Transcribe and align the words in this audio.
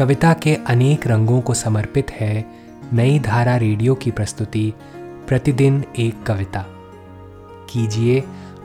कविता 0.00 0.32
के 0.32 0.54
अनेक 0.54 1.06
रंगों 1.06 1.40
को 1.40 1.54
समर्पित 1.54 2.10
है 2.10 2.62
नई 2.92 3.18
धारा 3.18 3.56
रेडियो 3.56 3.94
की 3.94 4.10
प्रस्तुति, 4.10 4.72
प्रतिदिन 5.28 5.84
एक 5.98 6.22
कविता। 6.22 6.64
कीजिए 7.70 8.20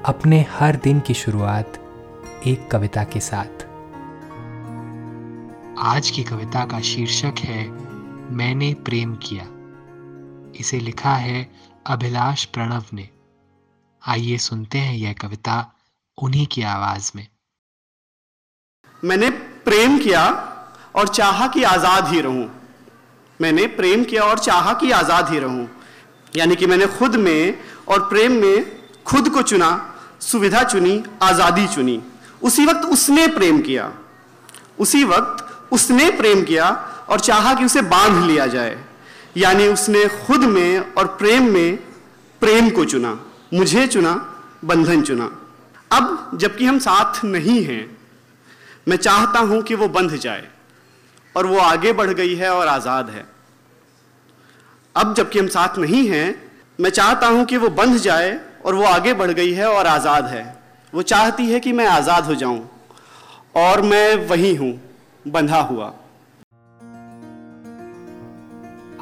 अपने 0.05 0.45
हर 0.49 0.75
दिन 0.75 0.99
की 0.99 1.13
शुरुआत 1.13 1.73
एक 2.47 2.71
कविता 2.71 3.03
के 3.03 3.19
साथ। 3.19 3.65
आज 5.79 6.09
की 6.09 6.23
कविता 6.23 6.65
का 6.65 6.81
शीर्षक 6.81 7.33
है, 7.39 7.69
मैंने 8.31 8.73
प्रेम 8.73 9.15
किया। 9.15 9.45
इसे 10.59 10.79
लिखा 10.79 11.15
है 11.15 11.51
अभिलाष 11.85 12.45
प्रणव 12.45 12.83
ने। 12.93 13.09
आइए 14.07 14.37
सुनते 14.37 14.77
हैं 14.77 14.95
यह 14.95 15.13
कविता 15.13 15.73
उन्हीं 16.21 16.47
की 16.47 16.61
आवाज़ 16.61 17.11
में। 17.15 17.27
मैंने 19.03 19.29
प्रेम 19.29 19.99
किया 19.99 20.51
और 20.95 21.07
चाहा 21.07 21.47
कि 21.47 21.63
आज़ाद 21.63 22.07
ही 22.07 22.21
रहूँ। 22.21 22.49
मैंने 23.39 23.67
प्रेम 23.67 24.03
किया 24.03 24.23
और 24.23 24.39
चाहा 24.39 24.73
कि 24.73 24.91
आज़ाद 24.91 25.29
ही 25.29 25.39
रहूँ। 25.39 25.67
यानी 26.35 26.55
कि 26.55 26.65
मैंने 26.65 26.85
खुद 26.87 27.15
में 27.15 27.59
और 27.87 27.99
प्रेम 27.99 28.31
में 28.31 28.65
खुद 29.05 29.29
को 29.29 29.41
चुना, 29.41 29.69
सुविधा 30.21 30.63
चुनी, 30.63 31.03
आज़ादी 31.23 31.67
चुनी। 31.67 32.01
उसी 32.41 32.65
वक्त 32.65 32.85
उसने 32.85 33.27
प्रेम 33.27 33.61
किया। 33.61 33.91
उसी 34.79 35.03
वक्त 35.03 35.73
उसने 35.73 36.09
प्रेम 36.11 36.43
किया 36.43 36.69
और 37.09 37.19
चाहा 37.19 37.53
कि 37.53 37.65
उसे 37.65 37.81
बाँध 37.81 38.23
लिया 38.25 38.47
जाए। 38.47 38.77
यानी 39.37 39.67
उसने 39.67 40.05
खुद 40.25 40.43
में 40.43 40.93
और 40.93 41.07
प्रेम 41.07 41.51
में 41.53 41.77
प्रेम 42.41 42.69
को 42.69 42.85
चुना, 42.85 43.19
मुझे 43.53 43.87
चुना, 43.87 44.13
बंधन 44.65 45.01
चुना। 45.01 45.29
अब 45.91 46.31
जबकि 46.33 46.65
हम 46.65 46.79
साथ 46.79 47.23
नहीं 47.25 47.63
हैं, 47.63 47.97
मैं 48.87 48.97
चाहता 48.97 49.39
हूँ 49.39 49.61
कि 49.61 49.75
वो 49.75 49.87
बंध 49.87 50.15
जाए। 50.15 50.49
और 51.35 51.45
वो 51.45 51.57
आगे 51.59 51.93
बढ़ 51.93 52.11
गई 52.11 52.35
है 52.35 52.49
और 52.49 52.67
आज़ाद 52.67 53.09
है। 53.09 53.25
अब 54.95 55.13
जबकि 55.13 55.39
हम 55.39 55.47
साथ 55.47 55.77
नहीं 55.77 56.07
हैं, 56.09 56.35
मैं 56.79 56.89
चाहता 56.89 57.27
हूँ 57.27 57.45
कि 57.45 57.57
वो 57.57 57.69
बंध 57.71 57.97
जाए 57.97 58.39
और 58.65 58.75
वो 58.75 58.83
आगे 58.83 59.13
बढ़ 59.13 59.31
गई 59.31 59.53
है 59.53 59.67
और 59.69 59.87
आज़ाद 59.87 60.25
है। 60.25 60.43
वो 60.93 61.01
चाहती 61.01 61.45
है 61.45 61.59
कि 61.59 61.73
मैं 61.73 61.87
आज़ाद 61.87 62.25
हो 62.25 62.35
जाऊँ 62.35 62.69
और 63.57 63.81
मैं 63.81 64.15
वही 64.27 64.55
हूँ, 64.55 64.71
बंधा 65.25 65.59
हुआ। 65.61 65.93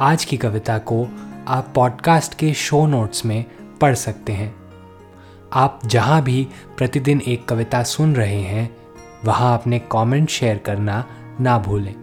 आज 0.01 0.25
की 0.25 0.37
कविता 0.37 0.77
को 0.77 1.03
आप 1.47 1.71
पॉडकास्ट 1.75 2.33
के 2.33 2.53
शो 2.53 2.85
नोट्स 2.87 3.25
में 3.25 3.45
पढ़ 3.81 3.95
सकते 3.95 4.31
हैं। 4.31 4.53
आप 5.53 5.79
जहाँ 5.85 6.21
भी 6.21 6.47
प्रतिदिन 6.77 7.21
एक 7.21 7.47
कविता 7.47 7.83
सुन 7.83 8.15
रहे 8.15 8.41
हैं, 8.41 8.69
वहाँ 9.25 9.57
अपने 9.57 9.79
कमेंट 9.91 10.29
शेयर 10.29 10.57
करना 10.57 11.05
ना 11.39 11.57
भूलें। 11.57 12.02